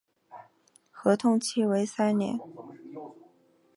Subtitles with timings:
[0.89, 2.39] 合同期为三年。